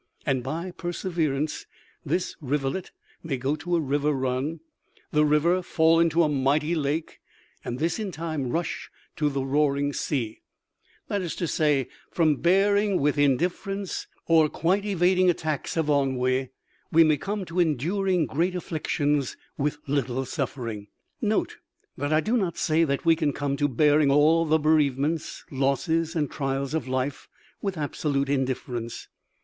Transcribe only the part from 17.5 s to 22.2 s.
enduring great afflictions with little suffering. Note that